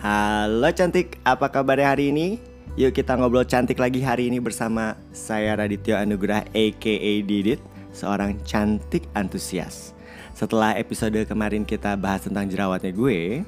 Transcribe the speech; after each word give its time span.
Halo 0.00 0.72
cantik, 0.72 1.20
apa 1.28 1.52
kabarnya 1.52 1.92
hari 1.92 2.08
ini? 2.08 2.40
Yuk 2.80 2.96
kita 2.96 3.20
ngobrol 3.20 3.44
cantik 3.44 3.76
lagi 3.76 4.00
hari 4.00 4.32
ini 4.32 4.40
bersama 4.40 4.96
saya 5.12 5.52
Raditya 5.52 6.00
Anugrah 6.00 6.40
aka 6.56 7.20
Didit 7.20 7.60
Seorang 7.92 8.40
cantik 8.48 9.04
antusias 9.12 9.92
Setelah 10.32 10.72
episode 10.80 11.20
kemarin 11.28 11.68
kita 11.68 12.00
bahas 12.00 12.24
tentang 12.24 12.48
jerawatnya 12.48 12.96
gue 12.96 13.44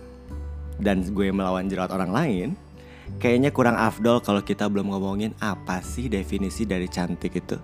Dan 0.76 1.00
gue 1.08 1.32
melawan 1.32 1.72
jerawat 1.72 1.88
orang 1.88 2.12
lain 2.12 2.48
Kayaknya 3.16 3.48
kurang 3.48 3.80
afdol 3.80 4.20
kalau 4.20 4.44
kita 4.44 4.68
belum 4.68 4.92
ngomongin 4.92 5.32
apa 5.40 5.80
sih 5.80 6.12
definisi 6.12 6.68
dari 6.68 6.84
cantik 6.84 7.32
itu 7.32 7.56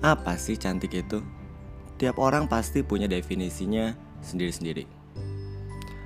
Apa 0.00 0.40
sih 0.40 0.56
cantik 0.56 0.96
itu? 0.96 1.20
Tiap 2.00 2.16
orang 2.16 2.48
pasti 2.48 2.80
punya 2.80 3.04
definisinya 3.04 3.92
sendiri-sendiri 4.24 4.88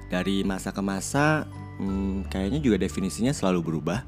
dari 0.06 0.46
masa 0.46 0.70
ke 0.70 0.82
masa 0.82 1.46
hmm, 1.78 2.30
kayaknya 2.30 2.60
juga 2.62 2.76
definisinya 2.82 3.34
selalu 3.34 3.60
berubah. 3.72 4.02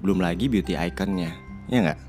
Belum 0.00 0.22
lagi 0.22 0.48
beauty 0.48 0.74
iconnya 0.76 1.36
ya 1.68 1.78
nggak? 1.86 2.00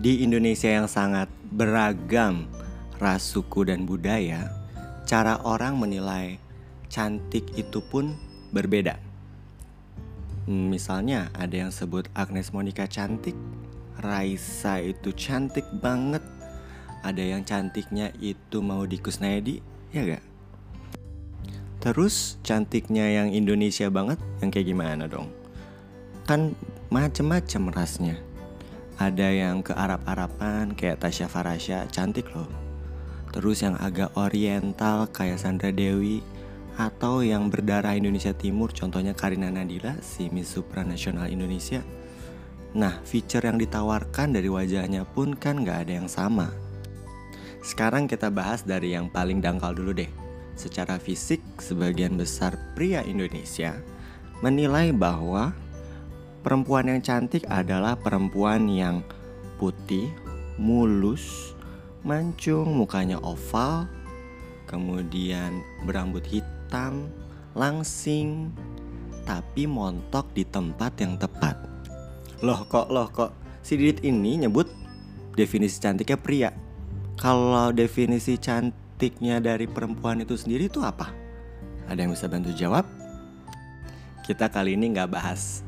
Di 0.00 0.26
Indonesia 0.26 0.68
yang 0.68 0.90
sangat 0.90 1.30
beragam 1.54 2.50
ras 2.98 3.22
suku 3.22 3.64
dan 3.66 3.86
budaya 3.86 4.50
cara 5.06 5.38
orang 5.46 5.78
menilai 5.78 6.40
cantik 6.90 7.46
itu 7.54 7.78
pun 7.80 8.16
berbeda. 8.50 8.98
Hmm, 10.44 10.68
misalnya 10.68 11.32
ada 11.32 11.56
yang 11.56 11.72
sebut 11.72 12.04
Agnes 12.12 12.52
Monica 12.52 12.84
cantik 12.84 13.36
Raisa 13.96 14.82
itu 14.82 15.14
cantik 15.16 15.64
banget 15.80 16.20
ada 17.00 17.20
yang 17.20 17.44
cantiknya 17.44 18.12
itu 18.20 18.60
mau 18.60 18.84
di 18.84 19.00
Kusnaedi 19.00 19.60
ya 19.92 20.04
gak? 20.04 20.33
Terus 21.84 22.40
cantiknya 22.40 23.04
yang 23.12 23.28
Indonesia 23.28 23.92
banget 23.92 24.16
yang 24.40 24.48
kayak 24.48 24.72
gimana 24.72 25.04
dong? 25.04 25.28
Kan 26.24 26.56
macem-macem 26.88 27.68
rasnya. 27.68 28.16
Ada 28.96 29.28
yang 29.28 29.60
ke 29.60 29.76
Arab-Araban 29.76 30.72
kayak 30.72 31.04
Tasya 31.04 31.28
Farasya, 31.28 31.84
cantik 31.92 32.32
loh. 32.32 32.48
Terus 33.36 33.60
yang 33.60 33.76
agak 33.76 34.16
oriental 34.16 35.12
kayak 35.12 35.36
Sandra 35.36 35.76
Dewi 35.76 36.24
atau 36.80 37.20
yang 37.20 37.52
berdarah 37.52 38.00
Indonesia 38.00 38.32
Timur 38.32 38.72
contohnya 38.72 39.12
Karina 39.12 39.52
Nadila 39.52 40.00
si 40.00 40.32
Miss 40.32 40.56
Supranasional 40.56 41.28
Indonesia. 41.28 41.84
Nah, 42.72 42.96
feature 43.04 43.44
yang 43.44 43.60
ditawarkan 43.60 44.32
dari 44.32 44.48
wajahnya 44.48 45.04
pun 45.04 45.36
kan 45.36 45.60
gak 45.60 45.84
ada 45.84 46.00
yang 46.00 46.08
sama. 46.08 46.48
Sekarang 47.60 48.08
kita 48.08 48.32
bahas 48.32 48.64
dari 48.64 48.96
yang 48.96 49.12
paling 49.12 49.44
dangkal 49.44 49.76
dulu 49.76 49.92
deh 49.92 50.23
secara 50.54 50.98
fisik 50.98 51.42
sebagian 51.58 52.14
besar 52.18 52.54
pria 52.74 53.02
Indonesia 53.02 53.78
menilai 54.42 54.90
bahwa 54.90 55.54
perempuan 56.44 56.90
yang 56.90 57.00
cantik 57.00 57.46
adalah 57.48 57.96
perempuan 57.98 58.68
yang 58.68 59.00
putih, 59.56 60.10
mulus, 60.60 61.54
mancung, 62.04 62.76
mukanya 62.76 63.16
oval, 63.24 63.88
kemudian 64.68 65.64
berambut 65.88 66.22
hitam, 66.28 67.08
langsing, 67.56 68.52
tapi 69.24 69.64
montok 69.64 70.28
di 70.36 70.44
tempat 70.44 70.92
yang 71.00 71.16
tepat. 71.16 71.56
Loh 72.44 72.68
kok, 72.68 72.92
loh 72.92 73.08
kok, 73.08 73.32
si 73.64 73.80
Didit 73.80 74.04
ini 74.04 74.44
nyebut 74.44 74.68
definisi 75.32 75.80
cantiknya 75.80 76.20
pria. 76.20 76.50
Kalau 77.16 77.72
definisi 77.72 78.36
cantik 78.36 78.83
cantiknya 78.94 79.42
dari 79.42 79.66
perempuan 79.66 80.22
itu 80.22 80.38
sendiri 80.38 80.70
itu 80.70 80.78
apa? 80.78 81.10
Ada 81.90 82.06
yang 82.06 82.14
bisa 82.14 82.30
bantu 82.30 82.54
jawab? 82.54 82.86
Kita 84.22 84.46
kali 84.46 84.78
ini 84.78 84.94
nggak 84.94 85.10
bahas 85.10 85.66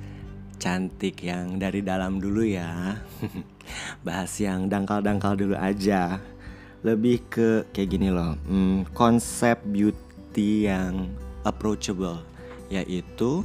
cantik 0.63 1.27
yang 1.27 1.59
dari 1.59 1.83
dalam 1.83 2.23
dulu 2.23 2.47
ya 2.47 2.95
Bahas 4.07 4.31
yang 4.39 4.71
dangkal-dangkal 4.71 5.35
dulu 5.35 5.59
aja 5.59 6.23
Lebih 6.87 7.27
ke 7.27 7.49
kayak 7.75 7.99
gini 7.99 8.15
loh 8.15 8.39
hmm, 8.47 8.95
Konsep 8.95 9.59
beauty 9.75 10.71
yang 10.71 11.11
approachable 11.43 12.23
Yaitu 12.71 13.43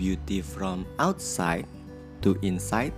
beauty 0.00 0.40
from 0.40 0.88
outside 0.96 1.68
to 2.24 2.32
inside 2.40 2.96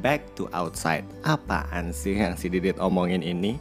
Back 0.00 0.24
to 0.40 0.48
outside 0.56 1.04
Apaan 1.20 1.92
sih 1.92 2.16
yang 2.16 2.32
si 2.34 2.48
Didit 2.48 2.80
omongin 2.80 3.20
ini? 3.20 3.60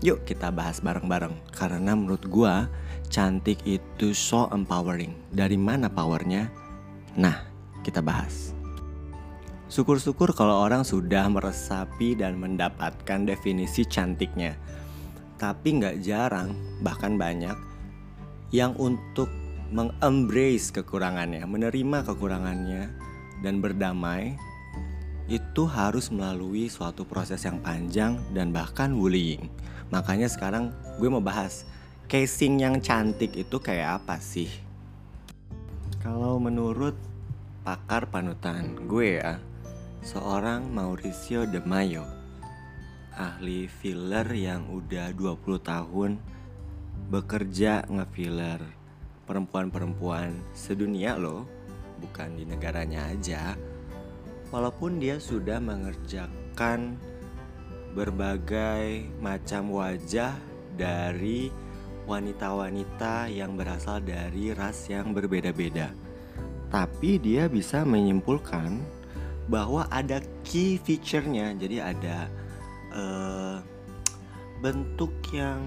Yuk 0.00 0.24
kita 0.24 0.48
bahas 0.48 0.80
bareng-bareng. 0.80 1.52
Karena 1.52 1.92
menurut 1.92 2.24
gua 2.24 2.72
cantik 3.12 3.60
itu 3.68 4.16
so 4.16 4.48
empowering. 4.48 5.12
Dari 5.28 5.60
mana 5.60 5.92
powernya? 5.92 6.48
Nah 7.20 7.44
kita 7.84 8.00
bahas. 8.00 8.56
Syukur-syukur 9.70 10.34
kalau 10.34 10.66
orang 10.66 10.82
sudah 10.82 11.30
meresapi 11.30 12.18
dan 12.18 12.40
mendapatkan 12.40 13.22
definisi 13.22 13.86
cantiknya. 13.86 14.58
Tapi 15.40 15.80
nggak 15.80 16.04
jarang, 16.04 16.52
bahkan 16.84 17.16
banyak 17.16 17.56
Yang 18.52 18.72
untuk 18.76 19.32
mengembrace 19.72 20.68
kekurangannya 20.68 21.48
Menerima 21.48 22.04
kekurangannya 22.04 22.92
Dan 23.40 23.64
berdamai 23.64 24.36
itu 25.30 25.62
harus 25.70 26.10
melalui 26.10 26.66
suatu 26.66 27.06
proses 27.06 27.46
yang 27.46 27.62
panjang 27.62 28.18
dan 28.34 28.50
bahkan 28.50 28.90
bullying. 28.90 29.46
Makanya 29.94 30.26
sekarang 30.26 30.74
gue 30.98 31.06
mau 31.06 31.22
bahas 31.22 31.62
casing 32.10 32.58
yang 32.58 32.82
cantik 32.82 33.38
itu 33.38 33.62
kayak 33.62 34.02
apa 34.02 34.18
sih? 34.18 34.50
Kalau 36.02 36.42
menurut 36.42 36.98
pakar 37.62 38.10
panutan 38.10 38.74
gue 38.90 39.22
ya, 39.22 39.38
seorang 40.02 40.66
Mauricio 40.66 41.46
De 41.46 41.62
Mayo, 41.62 42.02
ahli 43.14 43.70
filler 43.70 44.26
yang 44.34 44.66
udah 44.66 45.14
20 45.14 45.62
tahun 45.62 46.18
bekerja 47.06 47.86
ngefiller 47.86 48.66
perempuan-perempuan 49.30 50.34
sedunia 50.58 51.14
loh, 51.14 51.46
bukan 52.02 52.34
di 52.34 52.42
negaranya 52.42 53.06
aja 53.14 53.54
walaupun 54.50 54.98
dia 54.98 55.18
sudah 55.22 55.62
mengerjakan 55.62 56.98
berbagai 57.94 59.10
macam 59.18 59.74
wajah 59.74 60.34
dari 60.78 61.50
wanita-wanita 62.06 63.30
yang 63.30 63.54
berasal 63.54 64.02
dari 64.02 64.54
ras 64.54 64.90
yang 64.90 65.14
berbeda-beda. 65.14 65.94
Tapi 66.70 67.18
dia 67.18 67.50
bisa 67.50 67.82
menyimpulkan 67.82 68.78
bahwa 69.50 69.86
ada 69.90 70.22
key 70.46 70.78
feature-nya. 70.78 71.54
Jadi 71.58 71.82
ada 71.82 72.30
uh, 72.94 73.58
bentuk 74.62 75.10
yang 75.34 75.58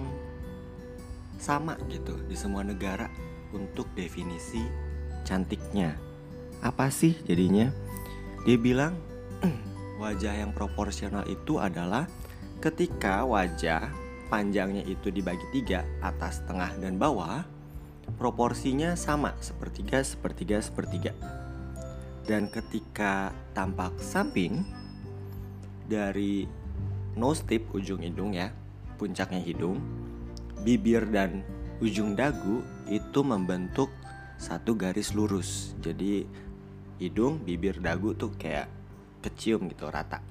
sama 1.36 1.76
gitu 1.92 2.16
di 2.32 2.40
semua 2.40 2.64
negara 2.64 3.12
untuk 3.52 3.92
definisi 4.00 4.64
cantiknya. 5.28 6.00
Apa 6.64 6.88
sih 6.88 7.20
jadinya? 7.28 7.68
Dia 8.44 8.60
bilang 8.60 9.00
wajah 10.04 10.36
yang 10.36 10.52
proporsional 10.52 11.24
itu 11.32 11.64
adalah 11.64 12.12
ketika 12.60 13.24
wajah 13.24 13.88
panjangnya 14.28 14.84
itu 14.84 15.08
dibagi 15.08 15.48
tiga, 15.56 15.88
atas, 16.04 16.44
tengah, 16.44 16.76
dan 16.76 17.00
bawah, 17.00 17.48
proporsinya 18.20 19.00
sama, 19.00 19.32
sepertiga, 19.40 20.04
sepertiga, 20.04 20.60
sepertiga. 20.60 21.12
Dan 22.28 22.52
ketika 22.52 23.32
tampak 23.56 23.96
samping 24.04 24.68
dari 25.88 26.44
nose 27.16 27.48
tip 27.48 27.72
ujung 27.72 28.04
hidung 28.04 28.36
ya, 28.36 28.52
puncaknya 29.00 29.40
hidung, 29.40 29.80
bibir 30.68 31.08
dan 31.08 31.48
ujung 31.80 32.16
dagu 32.16 32.60
itu 32.92 33.24
membentuk 33.24 33.88
satu 34.36 34.76
garis 34.76 35.16
lurus. 35.16 35.80
Jadi 35.80 36.28
hidung, 37.04 37.44
bibir, 37.44 37.84
dagu 37.84 38.16
tuh 38.16 38.32
kayak 38.40 38.72
kecium 39.24 39.68
gitu 39.68 39.92
rata. 39.92 40.24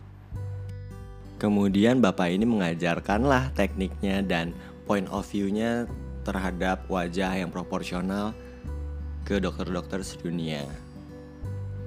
Kemudian 1.37 1.99
bapak 1.99 2.31
ini 2.31 2.47
mengajarkanlah 2.47 3.51
tekniknya 3.59 4.23
dan 4.23 4.55
point 4.87 5.11
of 5.11 5.27
view-nya 5.27 5.91
terhadap 6.23 6.87
wajah 6.87 7.35
yang 7.35 7.51
proporsional 7.51 8.31
ke 9.27 9.43
dokter-dokter 9.43 10.07
sedunia. 10.07 10.63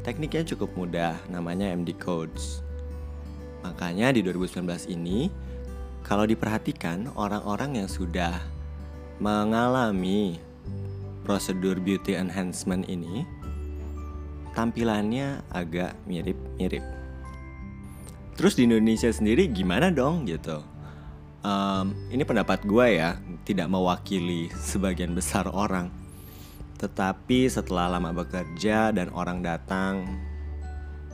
Tekniknya 0.04 0.44
cukup 0.54 0.76
mudah, 0.76 1.18
namanya 1.32 1.72
MD 1.72 1.96
Codes. 1.98 2.62
Makanya 3.66 4.14
di 4.14 4.22
2019 4.22 4.92
ini, 4.92 5.34
kalau 6.06 6.30
diperhatikan 6.30 7.10
orang-orang 7.18 7.82
yang 7.82 7.90
sudah 7.90 8.38
mengalami 9.18 10.38
prosedur 11.26 11.82
beauty 11.82 12.14
enhancement 12.14 12.86
ini 12.86 13.26
tampilannya 14.56 15.44
agak 15.52 15.94
mirip-mirip. 16.08 16.82
Terus 18.36 18.56
di 18.56 18.68
Indonesia 18.68 19.12
sendiri 19.12 19.52
gimana 19.52 19.92
dong 19.92 20.26
gitu? 20.26 20.64
Um, 21.46 21.94
ini 22.10 22.26
pendapat 22.26 22.66
gue 22.66 22.98
ya, 22.98 23.22
tidak 23.46 23.70
mewakili 23.70 24.50
sebagian 24.56 25.14
besar 25.14 25.46
orang. 25.52 25.94
Tetapi 26.82 27.48
setelah 27.48 27.88
lama 27.88 28.12
bekerja 28.12 28.92
dan 28.92 29.14
orang 29.16 29.40
datang 29.40 30.04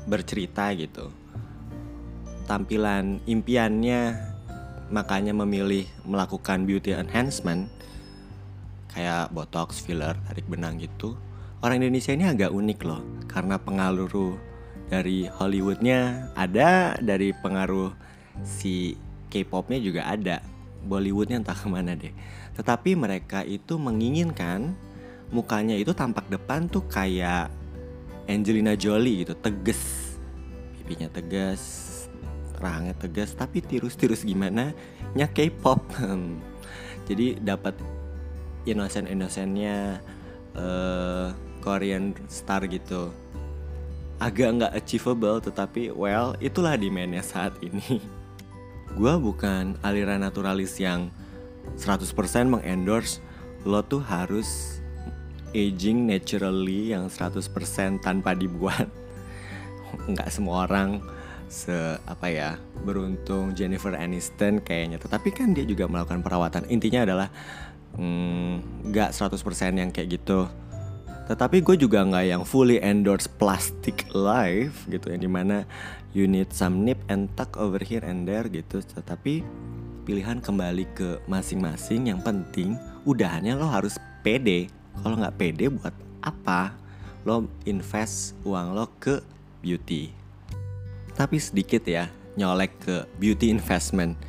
bercerita 0.10 0.74
gitu 0.74 1.14
Tampilan 2.50 3.22
impiannya 3.30 4.18
makanya 4.90 5.32
memilih 5.32 5.86
melakukan 6.04 6.66
beauty 6.66 6.98
enhancement 6.98 7.70
Kayak 8.92 9.32
botox, 9.32 9.80
filler, 9.80 10.18
tarik 10.28 10.44
benang 10.52 10.82
gitu 10.82 11.16
Orang 11.62 11.82
Indonesia 11.82 12.14
ini 12.14 12.26
agak 12.26 12.50
unik 12.50 12.80
loh 12.84 13.02
Karena 13.30 13.62
pengaruh 13.62 14.38
dari 14.90 15.30
Hollywoodnya 15.30 16.34
ada 16.34 16.98
Dari 16.98 17.32
pengaruh 17.38 17.94
si 18.42 18.98
K-popnya 19.30 19.78
juga 19.78 20.10
ada 20.10 20.42
Bollywoodnya 20.82 21.40
entah 21.40 21.56
ke 21.56 21.70
mana 21.70 21.94
deh 21.94 22.12
Tetapi 22.58 22.98
mereka 22.98 23.46
itu 23.46 23.78
menginginkan 23.78 24.74
mukanya 25.32 25.80
itu 25.80 25.96
tampak 25.96 26.28
depan 26.28 26.68
tuh 26.68 26.84
kayak 26.92 27.50
Angelina 28.28 28.78
Jolie 28.78 29.26
gitu, 29.26 29.34
tegas. 29.34 30.14
Pipinya 30.78 31.08
tegas, 31.10 31.62
rahangnya 32.60 32.94
tegas, 32.96 33.34
tapi 33.34 33.64
tirus-tirus 33.64 34.28
gimana 34.28 34.76
nya 35.18 35.28
K-pop. 35.32 35.82
Jadi 37.08 37.42
dapat 37.42 37.76
innocent-innocentnya 38.68 40.00
uh, 40.54 41.34
Korean 41.62 42.18
star 42.28 42.66
gitu. 42.66 43.14
Agak 44.18 44.50
nggak 44.58 44.74
achievable, 44.78 45.38
tetapi 45.42 45.94
well 45.94 46.34
itulah 46.42 46.74
demandnya 46.76 47.22
saat 47.22 47.54
ini. 47.62 48.02
Gua 48.98 49.16
bukan 49.16 49.80
aliran 49.86 50.26
naturalis 50.26 50.76
yang 50.82 51.14
100% 51.78 52.12
mengendorse. 52.50 53.24
Lo 53.64 53.86
tuh 53.86 54.02
harus 54.02 54.82
aging 55.54 56.10
naturally 56.10 56.92
yang 56.92 57.08
100% 57.08 57.46
tanpa 58.02 58.36
dibuat. 58.36 58.90
Nggak 60.12 60.30
semua 60.34 60.66
orang 60.68 61.00
se 61.52 62.00
apa 62.08 62.32
ya 62.32 62.56
beruntung 62.88 63.52
Jennifer 63.52 63.92
Aniston 63.96 64.64
kayaknya. 64.64 64.98
Tetapi 64.98 65.30
kan 65.36 65.52
dia 65.52 65.68
juga 65.68 65.86
melakukan 65.88 66.24
perawatan. 66.24 66.64
Intinya 66.72 67.04
adalah 67.04 67.28
mm, 68.00 68.88
nggak 68.92 69.10
mm, 69.12 69.36
100% 69.36 69.82
yang 69.82 69.90
kayak 69.92 70.20
gitu 70.20 70.48
tetapi 71.32 71.64
gue 71.64 71.80
juga 71.80 72.04
nggak 72.04 72.26
yang 72.28 72.44
fully 72.44 72.76
endorse 72.84 73.24
plastic 73.24 74.04
life 74.12 74.84
gitu 74.92 75.16
yang 75.16 75.24
di 75.24 75.32
mana 75.32 75.64
you 76.12 76.28
need 76.28 76.52
some 76.52 76.84
nip 76.84 77.00
and 77.08 77.32
tuck 77.40 77.56
over 77.56 77.80
here 77.80 78.04
and 78.04 78.28
there 78.28 78.44
gitu. 78.52 78.84
Tetapi 78.84 79.40
pilihan 80.04 80.44
kembali 80.44 80.92
ke 80.92 81.24
masing-masing 81.32 82.12
yang 82.12 82.20
penting 82.20 82.76
udahannya 83.08 83.56
lo 83.56 83.64
harus 83.64 83.96
pede. 84.20 84.68
Kalau 85.00 85.16
nggak 85.16 85.40
pede 85.40 85.72
buat 85.72 85.96
apa? 86.20 86.76
Lo 87.24 87.48
invest 87.64 88.36
uang 88.44 88.76
lo 88.76 88.92
ke 89.00 89.24
beauty. 89.64 90.12
Tapi 91.16 91.40
sedikit 91.40 91.88
ya 91.88 92.12
nyolek 92.36 92.76
ke 92.84 92.96
beauty 93.24 93.48
investment. 93.48 94.20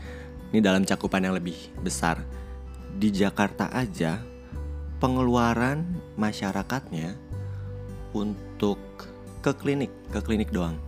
Ini 0.54 0.62
dalam 0.62 0.86
cakupan 0.86 1.26
yang 1.26 1.34
lebih 1.34 1.58
besar. 1.82 2.22
Di 2.94 3.10
Jakarta 3.10 3.74
aja 3.74 4.22
pengeluaran 5.02 5.82
masyarakatnya 6.14 7.18
untuk 8.14 8.78
ke 9.42 9.50
klinik 9.58 9.90
ke 10.14 10.22
klinik 10.22 10.54
doang 10.54 10.78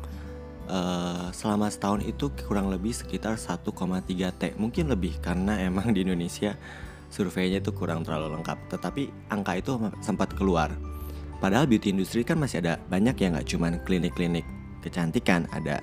uh, 0.70 1.34
selama 1.34 1.66
setahun 1.66 2.06
itu 2.06 2.30
kurang 2.46 2.70
lebih 2.70 2.94
sekitar 2.94 3.34
1,3 3.34 3.66
T 4.38 4.42
mungkin 4.54 4.86
lebih 4.86 5.18
karena 5.18 5.58
emang 5.66 5.90
di 5.90 6.06
Indonesia 6.06 6.54
surveinya 7.14 7.62
itu 7.62 7.70
kurang 7.70 8.02
terlalu 8.02 8.34
lengkap. 8.34 8.58
Tetapi 8.74 9.30
angka 9.30 9.52
itu 9.54 9.78
sempat 10.02 10.34
keluar. 10.34 10.74
Padahal 11.38 11.70
beauty 11.70 11.94
industry 11.94 12.26
kan 12.26 12.42
masih 12.42 12.58
ada 12.66 12.82
banyak 12.90 13.14
yang 13.22 13.38
nggak 13.38 13.46
cuman 13.46 13.78
klinik-klinik 13.86 14.42
kecantikan, 14.82 15.46
ada 15.54 15.78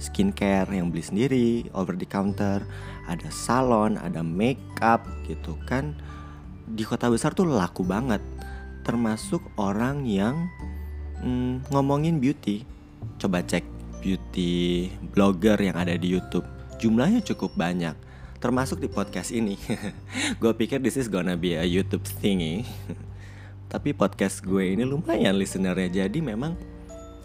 skincare 0.00 0.70
yang 0.72 0.88
beli 0.88 1.04
sendiri, 1.04 1.48
over 1.76 1.92
the 1.92 2.08
counter, 2.08 2.64
ada 3.04 3.28
salon, 3.28 4.00
ada 4.00 4.24
makeup 4.24 5.04
gitu 5.28 5.58
kan. 5.68 5.92
Di 6.70 6.86
kota 6.86 7.10
besar 7.10 7.34
tuh 7.34 7.50
laku 7.50 7.82
banget. 7.82 8.22
Termasuk 8.86 9.42
orang 9.58 10.06
yang 10.06 10.48
hmm, 11.20 11.70
ngomongin 11.74 12.22
beauty. 12.22 12.64
Coba 13.18 13.42
cek 13.42 13.66
beauty 14.00 14.88
blogger 15.12 15.60
yang 15.60 15.76
ada 15.76 15.94
di 15.98 16.14
YouTube. 16.14 16.46
Jumlahnya 16.80 17.20
cukup 17.20 17.52
banyak 17.58 17.92
termasuk 18.40 18.80
di 18.80 18.88
podcast 18.88 19.30
ini. 19.30 19.60
gue 20.40 20.52
pikir 20.56 20.80
this 20.80 20.96
is 20.96 21.06
gonna 21.06 21.36
be 21.36 21.54
a 21.54 21.62
YouTube 21.62 22.02
thingy. 22.08 22.64
Tapi 23.72 23.94
podcast 23.94 24.42
gue 24.42 24.74
ini 24.74 24.82
lumayan 24.82 25.36
listenernya 25.36 26.02
jadi 26.02 26.18
memang 26.18 26.56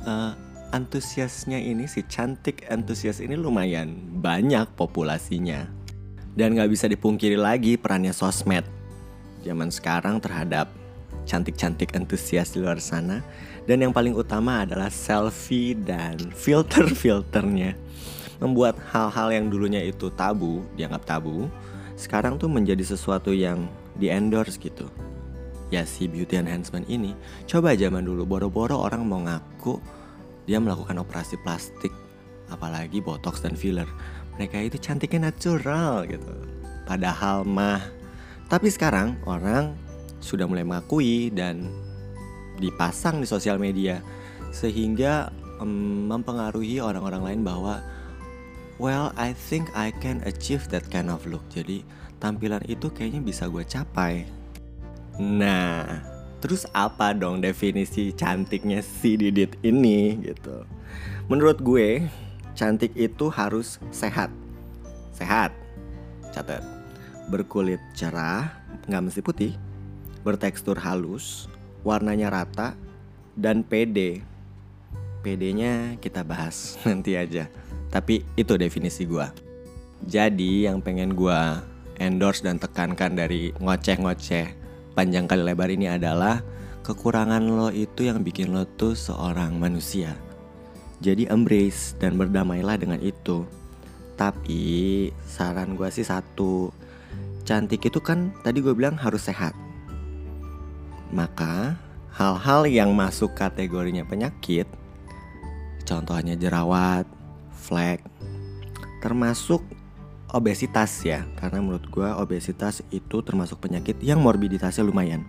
uh, 0.05 0.35
antusiasnya 0.75 1.57
ini 1.57 1.87
si 1.89 2.05
cantik 2.05 2.67
antusias 2.67 3.23
ini 3.23 3.33
lumayan 3.39 3.95
banyak 4.19 4.67
populasinya. 4.75 5.71
Dan 6.35 6.59
gak 6.59 6.67
bisa 6.67 6.91
dipungkiri 6.91 7.39
lagi 7.39 7.79
perannya 7.79 8.11
sosmed 8.11 8.67
zaman 9.45 9.69
sekarang 9.69 10.17
terhadap 10.17 10.73
cantik-cantik 11.29 11.93
antusias 11.93 12.57
di 12.57 12.65
luar 12.65 12.81
sana. 12.81 13.21
Dan 13.65 13.81
yang 13.81 13.93
paling 13.93 14.13
utama 14.13 14.65
adalah 14.65 14.89
selfie 14.89 15.73
dan 15.73 16.17
filter-filternya 16.33 17.77
membuat 18.37 18.77
hal-hal 18.91 19.31
yang 19.31 19.45
dulunya 19.49 19.81
itu 19.81 20.11
tabu, 20.13 20.61
dianggap 20.77 21.05
tabu, 21.07 21.49
sekarang 21.95 22.35
tuh 22.35 22.51
menjadi 22.51 22.83
sesuatu 22.83 23.31
yang 23.31 23.65
di 23.95 24.11
endorse 24.11 24.59
gitu. 24.59 24.85
Ya 25.73 25.81
si 25.87 26.05
beauty 26.05 26.37
enhancement 26.37 26.85
ini, 26.85 27.17
coba 27.49 27.73
zaman 27.73 28.05
dulu 28.05 28.27
boro-boro 28.27 28.77
orang 28.77 29.01
mau 29.07 29.23
ngaku 29.23 29.81
dia 30.45 30.61
melakukan 30.61 31.01
operasi 31.01 31.41
plastik, 31.41 31.89
apalagi 32.53 33.01
botox 33.01 33.41
dan 33.41 33.57
filler. 33.57 33.89
Mereka 34.37 34.61
itu 34.61 34.77
cantiknya 34.77 35.33
natural 35.33 36.05
gitu. 36.05 36.33
Padahal 36.85 37.41
mah. 37.41 37.81
Tapi 38.45 38.69
sekarang 38.69 39.17
orang 39.25 39.73
sudah 40.21 40.45
mulai 40.45 40.65
mengakui 40.65 41.33
dan 41.33 41.69
dipasang 42.61 43.19
di 43.21 43.27
sosial 43.27 43.59
media 43.59 43.99
sehingga 44.53 45.33
um, 45.59 46.07
mempengaruhi 46.07 46.79
orang-orang 46.79 47.21
lain 47.21 47.41
bahwa 47.43 47.83
Well, 48.75 49.15
I 49.15 49.31
think 49.31 49.71
I 49.71 49.95
can 50.03 50.19
achieve 50.27 50.67
that 50.75 50.91
kind 50.91 51.07
of 51.07 51.23
look. 51.23 51.47
Jadi 51.47 51.87
tampilan 52.19 52.59
itu 52.67 52.91
kayaknya 52.91 53.23
bisa 53.23 53.47
gue 53.47 53.63
capai. 53.63 54.27
Nah, 55.15 56.03
terus 56.43 56.67
apa 56.75 57.15
dong 57.15 57.39
definisi 57.39 58.11
cantiknya 58.11 58.83
si 58.83 59.15
Didit 59.15 59.55
ini 59.63 60.19
gitu? 60.27 60.67
Menurut 61.31 61.63
gue, 61.63 62.03
cantik 62.51 62.91
itu 62.99 63.31
harus 63.31 63.79
sehat. 63.95 64.27
Sehat. 65.15 65.55
Catat. 66.35 66.74
Berkulit 67.29 67.81
cerah, 67.97 68.53
nggak 68.85 69.03
mesti 69.09 69.21
putih. 69.25 69.53
Bertekstur 70.21 70.77
halus, 70.81 71.49
warnanya 71.85 72.29
rata, 72.33 72.77
dan 73.33 73.61
pede. 73.65 74.21
PD-nya 75.25 75.97
kita 75.97 76.21
bahas 76.21 76.75
nanti 76.85 77.17
aja. 77.17 77.49
Tapi 77.89 78.21
itu 78.37 78.53
definisi 78.57 79.05
gue. 79.09 79.25
Jadi 80.05 80.69
yang 80.69 80.83
pengen 80.85 81.17
gue 81.17 81.39
endorse 81.97 82.43
dan 82.43 82.59
tekankan 82.59 83.15
dari 83.15 83.55
ngoceh-ngoceh 83.57 84.65
panjang 84.95 85.27
kali 85.27 85.43
lebar 85.43 85.67
ini 85.67 85.91
adalah 85.91 86.39
kekurangan 86.87 87.43
lo 87.43 87.69
itu 87.73 88.07
yang 88.07 88.23
bikin 88.23 88.55
lo 88.55 88.63
tuh 88.63 88.95
seorang 88.95 89.59
manusia. 89.59 90.15
Jadi 91.03 91.27
embrace 91.27 91.99
dan 91.99 92.15
berdamailah 92.15 92.79
dengan 92.79 93.03
itu. 93.03 93.43
Tapi 94.15 95.11
saran 95.27 95.75
gue 95.75 95.91
sih 95.91 96.07
satu, 96.07 96.71
cantik 97.45 97.85
itu 97.85 98.01
kan 98.01 98.33
tadi 98.41 98.59
gue 98.59 98.73
bilang 98.73 98.97
harus 98.97 99.29
sehat. 99.29 99.53
Maka 101.13 101.77
hal-hal 102.11 102.65
yang 102.65 102.91
masuk 102.91 103.37
kategorinya 103.37 104.03
penyakit, 104.03 104.65
contohnya 105.85 106.33
jerawat, 106.33 107.05
flag 107.53 108.01
termasuk 109.05 109.61
obesitas 110.33 110.89
ya. 111.05 111.29
Karena 111.37 111.61
menurut 111.61 111.85
gue 111.93 112.09
obesitas 112.17 112.81
itu 112.89 113.21
termasuk 113.21 113.61
penyakit 113.61 114.01
yang 114.01 114.17
morbiditasnya 114.25 114.81
lumayan. 114.81 115.21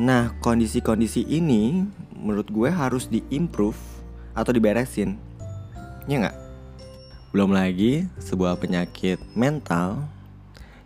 Nah 0.00 0.32
kondisi-kondisi 0.40 1.28
ini 1.28 1.84
menurut 2.16 2.48
gue 2.48 2.72
harus 2.72 3.12
diimprove 3.12 3.76
atau 4.32 4.56
diberesin. 4.56 5.20
Ya 6.08 6.16
nggak? 6.24 6.36
Belum 7.36 7.52
lagi 7.52 8.08
sebuah 8.16 8.56
penyakit 8.56 9.20
mental 9.36 10.08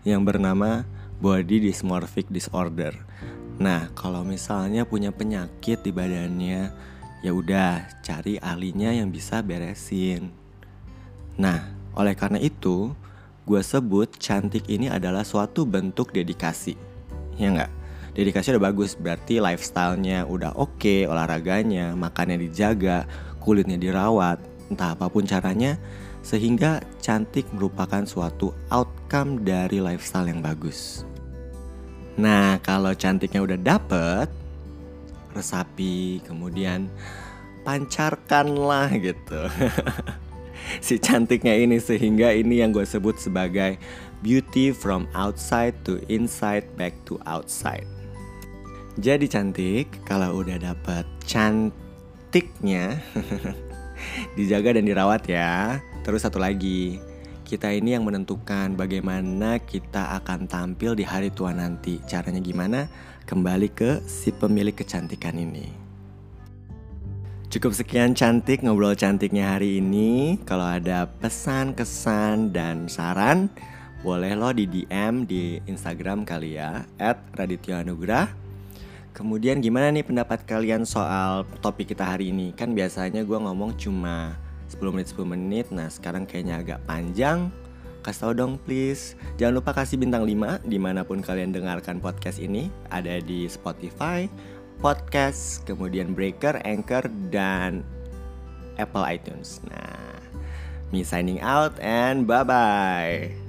yang 0.07 0.23
bernama 0.23 0.87
body 1.19 1.67
dysmorphic 1.67 2.31
disorder 2.31 2.95
nah 3.59 3.91
kalau 3.99 4.23
misalnya 4.23 4.87
punya 4.87 5.11
penyakit 5.11 5.83
di 5.83 5.91
badannya 5.91 6.71
ya 7.27 7.33
udah 7.35 7.91
cari 8.07 8.39
ahlinya 8.39 8.93
yang 8.93 9.11
bisa 9.11 9.43
beresin. 9.43 10.31
Nah, 11.41 11.65
oleh 11.97 12.15
karena 12.15 12.39
itu, 12.39 12.95
gue 13.49 13.63
sebut 13.65 14.07
cantik 14.21 14.69
ini 14.71 14.87
adalah 14.87 15.27
suatu 15.27 15.67
bentuk 15.67 16.15
dedikasi. 16.15 16.79
Ya 17.35 17.51
nggak? 17.51 17.73
dedikasi 18.17 18.57
udah 18.57 18.73
bagus 18.73 18.97
berarti 18.97 19.45
lifestyle-nya 19.45 20.25
udah 20.25 20.57
oke 20.57 20.81
okay, 20.81 21.05
olahraganya 21.05 21.93
makannya 21.93 22.49
dijaga 22.49 23.05
kulitnya 23.45 23.77
dirawat 23.77 24.41
entah 24.73 24.97
apa 24.97 25.13
pun 25.13 25.29
caranya 25.29 25.77
sehingga 26.27 26.83
cantik 26.99 27.47
merupakan 27.55 28.03
suatu 28.03 28.51
outcome 28.75 29.47
dari 29.47 29.79
lifestyle 29.79 30.27
yang 30.27 30.43
bagus. 30.43 31.07
Nah, 32.19 32.59
kalau 32.67 32.91
cantiknya 32.99 33.47
udah 33.47 33.55
dapet, 33.55 34.27
resapi, 35.31 36.19
kemudian 36.27 36.91
pancarkanlah 37.63 38.91
gitu. 38.99 39.47
si 40.87 40.99
cantiknya 40.99 41.55
ini 41.55 41.79
sehingga 41.79 42.35
ini 42.35 42.59
yang 42.59 42.75
gue 42.75 42.83
sebut 42.83 43.15
sebagai 43.23 43.79
beauty 44.27 44.75
from 44.75 45.07
outside 45.15 45.79
to 45.87 46.03
inside 46.11 46.67
back 46.75 46.97
to 47.07 47.23
outside. 47.23 47.87
Jadi 48.99 49.29
cantik 49.29 49.93
kalau 50.09 50.41
udah 50.43 50.59
dapet 50.59 51.05
cantiknya 51.29 52.99
dijaga 54.41 54.81
dan 54.81 54.89
dirawat 54.89 55.23
ya. 55.29 55.79
Terus 56.07 56.23
satu 56.23 56.39
lagi, 56.39 57.03
kita 57.43 57.67
ini 57.75 57.99
yang 57.99 58.07
menentukan 58.07 58.79
bagaimana 58.79 59.59
kita 59.59 60.15
akan 60.23 60.47
tampil 60.47 60.95
di 60.95 61.03
hari 61.03 61.35
tua 61.35 61.51
nanti. 61.51 61.99
Caranya 62.07 62.39
gimana? 62.39 62.87
Kembali 63.27 63.67
ke 63.75 64.07
si 64.07 64.31
pemilik 64.31 64.71
kecantikan 64.71 65.35
ini. 65.35 65.67
Cukup 67.51 67.75
sekian 67.75 68.15
cantik 68.15 68.63
ngobrol 68.63 68.95
cantiknya 68.95 69.59
hari 69.59 69.83
ini. 69.83 70.39
Kalau 70.47 70.79
ada 70.79 71.11
pesan, 71.11 71.75
kesan, 71.75 72.55
dan 72.55 72.87
saran, 72.87 73.51
boleh 74.07 74.39
lo 74.39 74.55
di 74.55 74.71
DM 74.71 75.27
di 75.27 75.59
Instagram 75.67 76.23
kali 76.23 76.55
ya, 76.55 76.87
at 77.03 77.19
Raditya 77.35 77.83
Anugrah. 77.83 78.31
Kemudian 79.11 79.59
gimana 79.59 79.91
nih 79.91 80.07
pendapat 80.07 80.47
kalian 80.47 80.87
soal 80.87 81.43
topik 81.59 81.91
kita 81.91 82.07
hari 82.07 82.31
ini? 82.31 82.55
Kan 82.55 82.79
biasanya 82.79 83.27
gue 83.27 83.39
ngomong 83.43 83.75
cuma 83.75 84.46
10 84.69 84.95
menit 84.95 85.09
10 85.15 85.27
menit, 85.27 85.67
nah 85.71 85.87
sekarang 85.87 86.27
kayaknya 86.27 86.63
agak 86.63 86.81
panjang. 86.85 87.51
Kasih 88.07 88.23
tau 88.23 88.35
dong 88.39 88.55
please 88.63 89.19
Jangan 89.35 89.59
lupa 89.59 89.75
kasih 89.75 89.99
bintang 89.99 90.23
5 90.23 90.63
di 90.63 90.79
mana 90.79 91.03
pun 91.03 91.19
kalian 91.19 91.51
dengarkan 91.51 91.99
podcast 91.99 92.39
ini 92.39 92.71
Ada 92.87 93.19
di 93.19 93.51
Spotify, 93.51 94.31
Podcast, 94.79 95.65
kemudian 95.67 96.13
Breaker, 96.13 96.61
Anchor, 96.63 97.09
dan 97.33 97.83
Apple 98.77 99.05
iTunes. 99.09 99.65
Nah, 99.73 100.21
me 100.93 101.01
signing 101.01 101.41
out 101.41 101.81
and 101.81 102.29
bye-bye. 102.29 103.46